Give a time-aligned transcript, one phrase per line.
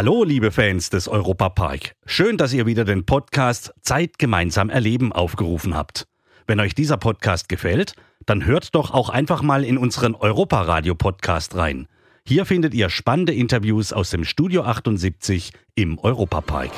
[0.00, 1.92] Hallo, liebe Fans des Europapark.
[2.06, 6.06] Schön, dass ihr wieder den Podcast Zeit gemeinsam erleben aufgerufen habt.
[6.46, 7.92] Wenn euch dieser Podcast gefällt,
[8.24, 11.86] dann hört doch auch einfach mal in unseren Europaradio-Podcast rein.
[12.24, 16.70] Hier findet ihr spannende Interviews aus dem Studio 78 im Europapark.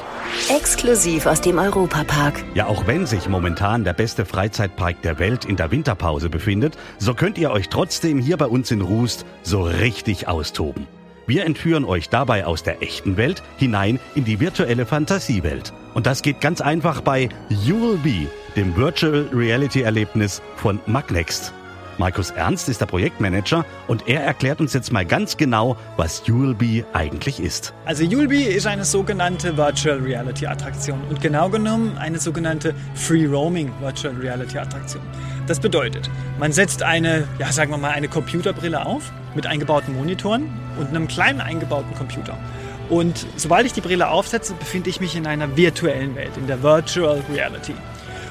[0.49, 2.43] Exklusiv aus dem Europapark.
[2.57, 7.15] Ja, auch wenn sich momentan der beste Freizeitpark der Welt in der Winterpause befindet, so
[7.15, 10.89] könnt ihr euch trotzdem hier bei uns in Rust so richtig austoben.
[11.27, 15.73] Wir entführen euch dabei aus der echten Welt hinein in die virtuelle Fantasiewelt.
[15.95, 21.53] Und das geht ganz einfach bei You Will Be, dem Virtual Reality Erlebnis von Magnext.
[21.99, 26.85] Markus Ernst ist der Projektmanager und er erklärt uns jetzt mal ganz genau, was Juleby
[26.93, 27.75] eigentlich ist.
[27.85, 33.71] Also Juleby ist eine sogenannte Virtual Reality Attraktion und genau genommen eine sogenannte Free Roaming
[33.81, 35.03] Virtual Reality Attraktion.
[35.47, 40.49] Das bedeutet, man setzt eine, ja sagen wir mal, eine Computerbrille auf mit eingebauten Monitoren
[40.79, 42.39] und einem kleinen eingebauten Computer.
[42.89, 46.63] Und sobald ich die Brille aufsetze, befinde ich mich in einer virtuellen Welt, in der
[46.63, 47.75] Virtual Reality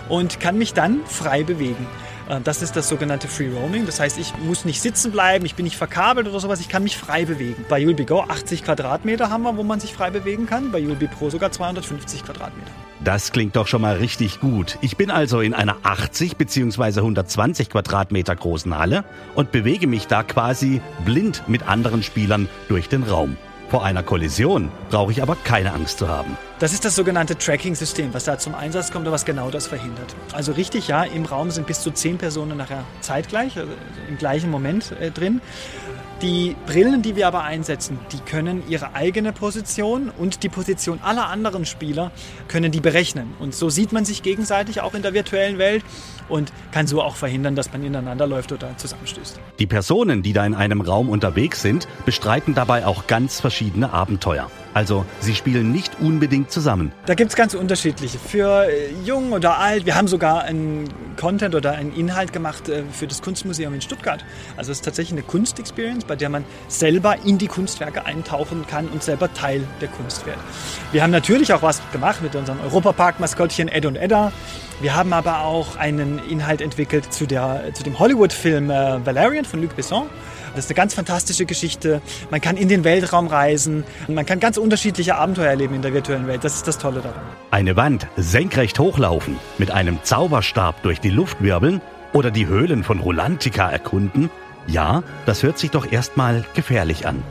[0.09, 1.87] und kann mich dann frei bewegen.
[2.29, 3.85] Äh, das ist das sogenannte Free Roaming.
[3.85, 6.83] Das heißt, ich muss nicht sitzen bleiben, ich bin nicht verkabelt oder sowas, ich kann
[6.83, 7.65] mich frei bewegen.
[7.69, 11.07] Bei You'll Go 80 Quadratmeter haben wir, wo man sich frei bewegen kann, bei You'll
[11.07, 12.71] Pro sogar 250 Quadratmeter.
[13.03, 14.77] Das klingt doch schon mal richtig gut.
[14.81, 16.99] Ich bin also in einer 80 bzw.
[16.99, 23.03] 120 Quadratmeter großen Halle und bewege mich da quasi blind mit anderen Spielern durch den
[23.03, 23.37] Raum.
[23.71, 26.37] Vor einer Kollision brauche ich aber keine Angst zu haben.
[26.59, 30.13] Das ist das sogenannte Tracking-System, was da zum Einsatz kommt und was genau das verhindert.
[30.33, 33.71] Also richtig, ja, im Raum sind bis zu zehn Personen nachher zeitgleich, also
[34.09, 35.39] im gleichen Moment äh, drin.
[36.21, 41.27] Die Brillen, die wir aber einsetzen, die können ihre eigene Position und die Position aller
[41.27, 42.11] anderen Spieler
[42.49, 43.33] können die berechnen.
[43.39, 45.85] Und so sieht man sich gegenseitig auch in der virtuellen Welt
[46.29, 49.39] und kann so auch verhindern, dass man ineinander läuft oder zusammenstößt.
[49.59, 54.49] Die Personen, die da in einem Raum unterwegs sind, bestreiten dabei auch ganz verschiedene Abenteuer.
[54.73, 56.93] Also sie spielen nicht unbedingt zusammen.
[57.05, 58.17] Da gibt es ganz unterschiedliche.
[58.17, 59.85] Für äh, jung oder alt.
[59.85, 60.87] Wir haben sogar einen
[61.19, 64.23] Content oder einen Inhalt gemacht äh, für das Kunstmuseum in Stuttgart.
[64.55, 68.87] Also es ist tatsächlich eine Kunstexperience, bei der man selber in die Kunstwerke eintauchen kann
[68.87, 70.37] und selber Teil der Kunst wird.
[70.93, 74.31] Wir haben natürlich auch was gemacht mit unserem Europapark-Maskottchen Ed und Edda.
[74.81, 79.61] Wir haben aber auch einen Inhalt entwickelt zu, der, zu dem Hollywood-Film äh, Valerian von
[79.61, 80.09] Luc Besson.
[80.55, 82.01] Das ist eine ganz fantastische Geschichte.
[82.31, 83.83] Man kann in den Weltraum reisen.
[84.07, 86.43] Man kann ganz unterschiedliche Abenteuer erleben in der virtuellen Welt.
[86.43, 87.21] Das ist das Tolle daran.
[87.51, 91.79] Eine Wand senkrecht hochlaufen, mit einem Zauberstab durch die Luft wirbeln
[92.11, 94.31] oder die Höhlen von Rolantica erkunden.
[94.65, 97.21] Ja, das hört sich doch erstmal gefährlich an.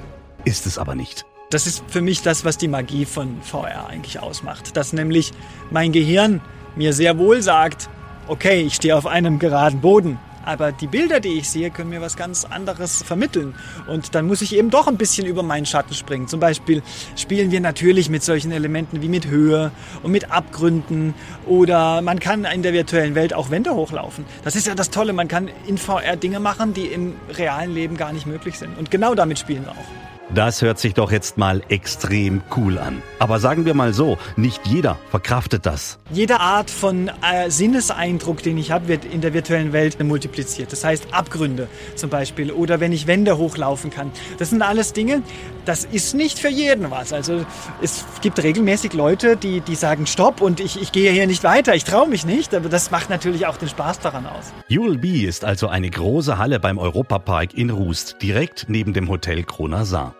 [0.44, 1.26] Ist es aber nicht.
[1.50, 4.76] Das ist für mich das, was die Magie von VR eigentlich ausmacht.
[4.76, 5.32] Dass nämlich
[5.72, 6.40] mein Gehirn
[6.76, 7.88] mir sehr wohl sagt,
[8.28, 12.00] okay, ich stehe auf einem geraden Boden aber die Bilder, die ich sehe, können mir
[12.00, 13.54] was ganz anderes vermitteln.
[13.86, 16.28] Und dann muss ich eben doch ein bisschen über meinen Schatten springen.
[16.28, 16.82] Zum Beispiel
[17.16, 19.70] spielen wir natürlich mit solchen Elementen wie mit Höhe
[20.02, 21.14] und mit Abgründen.
[21.46, 24.24] Oder man kann in der virtuellen Welt auch Wände hochlaufen.
[24.42, 25.12] Das ist ja das Tolle.
[25.12, 28.78] Man kann in VR Dinge machen, die im realen Leben gar nicht möglich sind.
[28.78, 30.09] Und genau damit spielen wir auch.
[30.32, 33.02] Das hört sich doch jetzt mal extrem cool an.
[33.18, 35.98] Aber sagen wir mal so, nicht jeder verkraftet das.
[36.12, 40.70] Jede Art von äh, Sinneseindruck, den ich habe, wird in der virtuellen Welt multipliziert.
[40.70, 44.12] Das heißt Abgründe zum Beispiel oder wenn ich Wände hochlaufen kann.
[44.38, 45.22] Das sind alles Dinge,
[45.64, 47.12] das ist nicht für jeden was.
[47.12, 47.44] Also
[47.82, 51.74] es gibt regelmäßig Leute, die, die sagen Stopp und ich, ich gehe hier nicht weiter,
[51.74, 52.54] ich traue mich nicht.
[52.54, 54.52] Aber das macht natürlich auch den Spaß daran aus.
[54.68, 60.14] Be ist also eine große Halle beim Europapark in Rust, direkt neben dem Hotel Kronasar.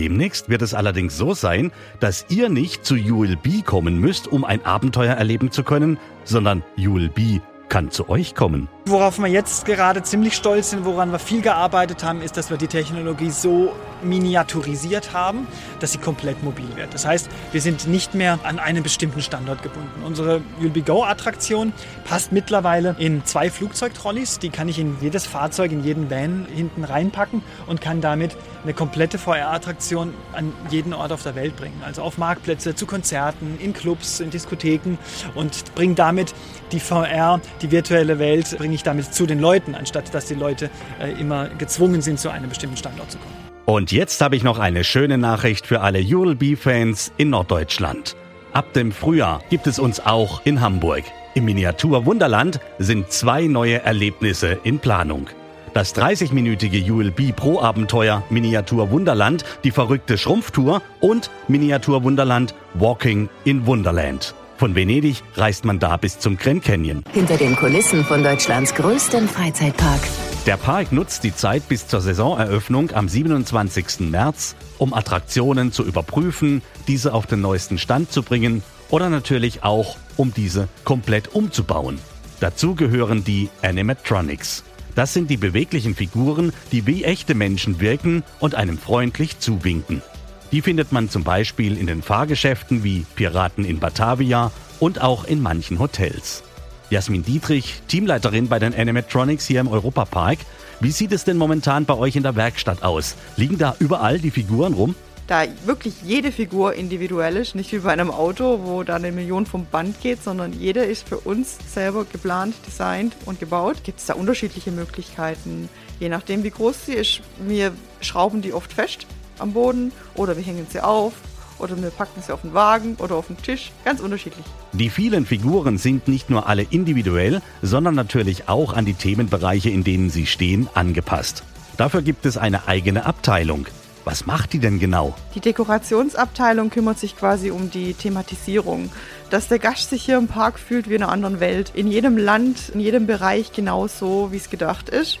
[0.00, 4.64] Demnächst wird es allerdings so sein, dass ihr nicht zu ULB kommen müsst, um ein
[4.64, 8.70] Abenteuer erleben zu können, sondern ULB kann zu euch kommen.
[8.90, 12.56] Worauf wir jetzt gerade ziemlich stolz sind, woran wir viel gearbeitet haben, ist, dass wir
[12.56, 13.72] die Technologie so
[14.02, 15.46] miniaturisiert haben,
[15.78, 16.92] dass sie komplett mobil wird.
[16.92, 20.02] Das heißt, wir sind nicht mehr an einen bestimmten Standort gebunden.
[20.04, 21.72] Unsere You'll Be Go-Attraktion
[22.04, 24.40] passt mittlerweile in zwei Flugzeugtrolleys.
[24.40, 28.74] Die kann ich in jedes Fahrzeug, in jeden Van hinten reinpacken und kann damit eine
[28.74, 31.80] komplette VR-Attraktion an jeden Ort auf der Welt bringen.
[31.84, 34.98] Also auf Marktplätze, zu Konzerten, in Clubs, in Diskotheken
[35.34, 36.34] und bringe damit
[36.72, 40.70] die VR, die virtuelle Welt, bringe ich damit zu den Leuten, anstatt dass die Leute
[41.00, 43.34] äh, immer gezwungen sind, zu einem bestimmten Standort zu kommen.
[43.66, 48.16] Und jetzt habe ich noch eine schöne Nachricht für alle You'll Be-Fans in Norddeutschland.
[48.52, 51.04] Ab dem Frühjahr gibt es uns auch in Hamburg.
[51.34, 55.28] Im Miniatur Wunderland sind zwei neue Erlebnisse in Planung.
[55.72, 63.66] Das 30-minütige ULB Pro Abenteuer Miniatur Wunderland, die verrückte Schrumpftour und Miniatur Wunderland Walking in
[63.66, 64.34] Wunderland.
[64.60, 67.02] Von Venedig reist man da bis zum Grand Canyon.
[67.14, 70.02] Hinter den Kulissen von Deutschlands größtem Freizeitpark.
[70.44, 74.00] Der Park nutzt die Zeit bis zur Saisoneröffnung am 27.
[74.10, 79.96] März, um Attraktionen zu überprüfen, diese auf den neuesten Stand zu bringen oder natürlich auch,
[80.18, 81.98] um diese komplett umzubauen.
[82.40, 84.62] Dazu gehören die Animatronics.
[84.94, 90.02] Das sind die beweglichen Figuren, die wie echte Menschen wirken und einem freundlich zuwinken.
[90.52, 94.50] Die findet man zum Beispiel in den Fahrgeschäften wie Piraten in Batavia
[94.80, 96.42] und auch in manchen Hotels.
[96.90, 100.38] Jasmin Dietrich, Teamleiterin bei den Animatronics hier im Europapark.
[100.80, 103.14] Wie sieht es denn momentan bei euch in der Werkstatt aus?
[103.36, 104.96] Liegen da überall die Figuren rum?
[105.28, 109.46] da wirklich jede Figur individuell ist, nicht wie bei einem Auto, wo da eine Million
[109.46, 114.06] vom Band geht, sondern jeder ist für uns selber geplant, designt und gebaut, gibt es
[114.06, 115.68] da unterschiedliche Möglichkeiten.
[116.00, 117.70] Je nachdem, wie groß sie ist, wir
[118.00, 119.06] schrauben die oft fest
[119.40, 121.12] am Boden oder wir hängen sie auf
[121.58, 123.72] oder wir packen sie auf den Wagen oder auf den Tisch.
[123.84, 124.44] Ganz unterschiedlich.
[124.72, 129.84] Die vielen Figuren sind nicht nur alle individuell, sondern natürlich auch an die Themenbereiche, in
[129.84, 131.44] denen sie stehen, angepasst.
[131.76, 133.66] Dafür gibt es eine eigene Abteilung.
[134.04, 135.14] Was macht die denn genau?
[135.34, 138.90] Die Dekorationsabteilung kümmert sich quasi um die Thematisierung,
[139.28, 141.72] dass der Gast sich hier im Park fühlt wie in einer anderen Welt.
[141.74, 145.20] In jedem Land, in jedem Bereich genauso, wie es gedacht ist.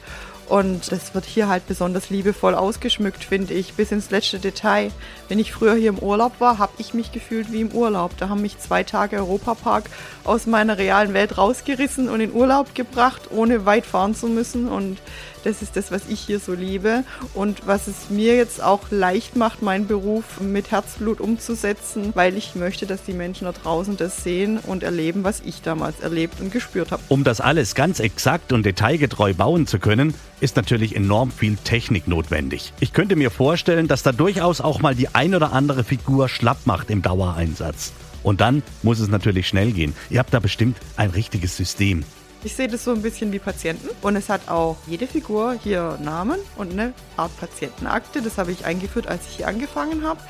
[0.50, 4.90] Und das wird hier halt besonders liebevoll ausgeschmückt, finde ich, bis ins letzte Detail.
[5.28, 8.16] Wenn ich früher hier im Urlaub war, habe ich mich gefühlt wie im Urlaub.
[8.18, 9.84] Da haben mich zwei Tage Europapark
[10.24, 14.66] aus meiner realen Welt rausgerissen und in Urlaub gebracht, ohne weit fahren zu müssen.
[14.66, 14.98] Und
[15.44, 17.04] das ist das, was ich hier so liebe
[17.34, 22.54] und was es mir jetzt auch leicht macht, meinen Beruf mit Herzblut umzusetzen, weil ich
[22.54, 26.52] möchte, dass die Menschen da draußen das sehen und erleben, was ich damals erlebt und
[26.52, 27.02] gespürt habe.
[27.08, 32.08] Um das alles ganz exakt und detailgetreu bauen zu können, ist natürlich enorm viel Technik
[32.08, 32.72] notwendig.
[32.80, 36.66] Ich könnte mir vorstellen, dass da durchaus auch mal die ein oder andere Figur schlapp
[36.66, 37.92] macht im Dauereinsatz.
[38.22, 39.94] Und dann muss es natürlich schnell gehen.
[40.10, 42.04] Ihr habt da bestimmt ein richtiges System.
[42.42, 45.98] Ich sehe das so ein bisschen wie Patienten und es hat auch jede Figur hier
[46.02, 48.22] Namen und eine Art Patientenakte.
[48.22, 50.20] Das habe ich eingeführt, als ich hier angefangen habe.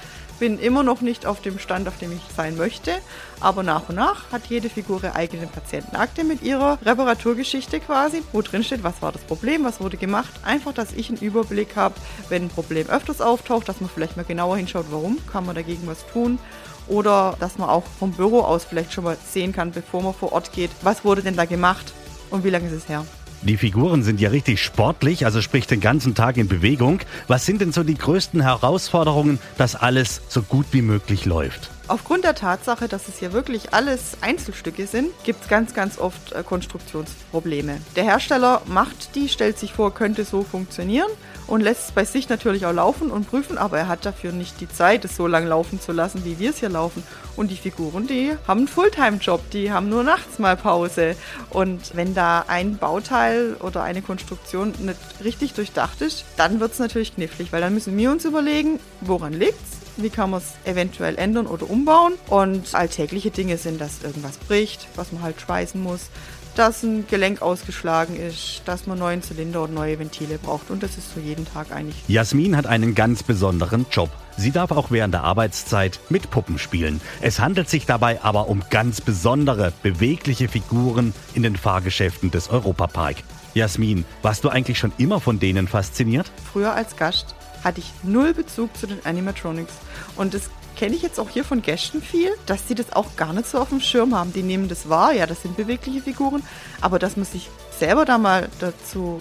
[0.41, 2.93] Bin immer noch nicht auf dem Stand, auf dem ich sein möchte,
[3.39, 8.43] aber nach und nach hat jede Figur ihre eigene Patientenakte mit ihrer Reparaturgeschichte quasi, wo
[8.43, 10.33] drin steht, was war das Problem, was wurde gemacht.
[10.43, 11.95] Einfach, dass ich einen Überblick habe,
[12.29, 15.87] wenn ein Problem öfters auftaucht, dass man vielleicht mal genauer hinschaut, warum, kann man dagegen
[15.87, 16.41] was tun
[16.89, 20.33] oder dass man auch vom Büro aus vielleicht schon mal sehen kann, bevor man vor
[20.33, 21.93] Ort geht, was wurde denn da gemacht
[22.31, 23.05] und wie lange ist es her?
[23.43, 27.01] Die Figuren sind ja richtig sportlich, also sprich den ganzen Tag in Bewegung.
[27.27, 31.71] Was sind denn so die größten Herausforderungen, dass alles so gut wie möglich läuft?
[31.91, 36.31] Aufgrund der Tatsache, dass es hier wirklich alles Einzelstücke sind, gibt es ganz, ganz oft
[36.31, 37.81] äh, Konstruktionsprobleme.
[37.97, 41.11] Der Hersteller macht die, stellt sich vor, könnte so funktionieren
[41.49, 44.61] und lässt es bei sich natürlich auch laufen und prüfen, aber er hat dafür nicht
[44.61, 47.03] die Zeit, es so lang laufen zu lassen, wie wir es hier laufen.
[47.35, 51.17] Und die Figuren, die haben einen Fulltime-Job, die haben nur nachts mal Pause.
[51.49, 56.79] Und wenn da ein Bauteil oder eine Konstruktion nicht richtig durchdacht ist, dann wird es
[56.79, 59.80] natürlich knifflig, weil dann müssen wir uns überlegen, woran liegt's?
[59.97, 62.15] Wie kann man es eventuell ändern oder umbauen?
[62.29, 66.09] Und alltägliche Dinge sind, dass irgendwas bricht, was man halt schweißen muss,
[66.57, 70.71] dass ein Gelenk ausgeschlagen ist, dass man neuen Zylinder und neue Ventile braucht.
[70.71, 71.97] Und das ist so jeden Tag eigentlich.
[72.09, 74.11] Jasmin hat einen ganz besonderen Job.
[74.37, 77.01] Sie darf auch während der Arbeitszeit mit Puppen spielen.
[77.21, 83.17] Es handelt sich dabei aber um ganz besondere, bewegliche Figuren in den Fahrgeschäften des Europapark.
[83.55, 86.31] Jasmin, warst du eigentlich schon immer von denen fasziniert?
[86.53, 89.75] Früher als Gast hatte ich null Bezug zu den Animatronics.
[90.17, 93.33] Und das kenne ich jetzt auch hier von Gästen viel, dass sie das auch gar
[93.33, 94.33] nicht so auf dem Schirm haben.
[94.33, 96.43] Die nehmen das wahr, ja, das sind bewegliche Figuren,
[96.81, 99.21] aber dass man sich selber da mal dazu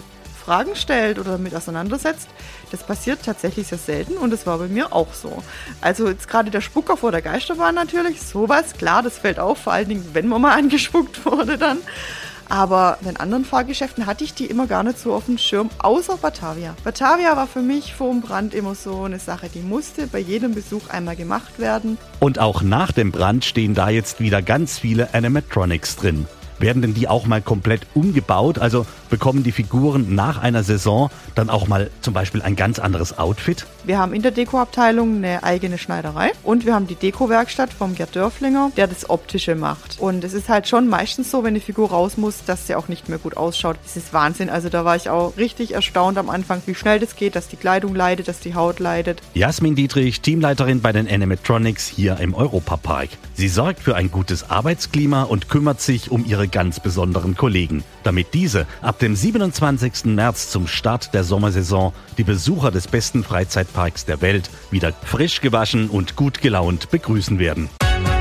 [0.50, 2.28] Fragen stellt oder damit auseinandersetzt,
[2.72, 5.44] das passiert tatsächlich sehr selten und das war bei mir auch so.
[5.82, 9.74] Also jetzt gerade der Spucker vor der Geisterbahn natürlich, sowas, klar, das fällt auf, vor
[9.74, 11.78] allen Dingen, wenn man mal angespuckt wurde dann.
[12.50, 15.70] Aber in den anderen Fahrgeschäften hatte ich die immer gar nicht so auf dem Schirm,
[15.78, 16.76] außer Batavia.
[16.84, 20.56] Batavia war für mich vor dem Brand immer so eine Sache, die musste bei jedem
[20.56, 21.98] Besuch einmal gemacht werden.
[22.20, 26.26] Und auch nach dem Brand stehen da jetzt wieder ganz viele Animatronics drin.
[26.60, 28.60] Werden denn die auch mal komplett umgebaut?
[28.60, 33.18] Also bekommen die Figuren nach einer Saison dann auch mal zum Beispiel ein ganz anderes
[33.18, 33.66] Outfit?
[33.86, 38.16] Wir haben in der Dekoabteilung eine eigene Schneiderei und wir haben die Dekowerkstatt vom Gerd
[38.16, 40.00] Dörflinger, der das Optische macht.
[40.00, 42.90] Und es ist halt schon meistens so, wenn die Figur raus muss, dass sie auch
[42.90, 43.78] nicht mehr gut ausschaut.
[43.84, 44.50] Das ist Wahnsinn.
[44.50, 47.56] Also da war ich auch richtig erstaunt am Anfang, wie schnell das geht, dass die
[47.56, 49.22] Kleidung leidet, dass die Haut leidet.
[49.34, 53.10] Jasmin Dietrich, Teamleiterin bei den Animatronics hier im Europapark.
[53.34, 58.34] Sie sorgt für ein gutes Arbeitsklima und kümmert sich um ihre ganz besonderen Kollegen, damit
[58.34, 60.06] diese ab dem 27.
[60.06, 65.90] März zum Start der Sommersaison die Besucher des besten Freizeitparks der Welt wieder frisch gewaschen
[65.90, 67.70] und gut gelaunt begrüßen werden.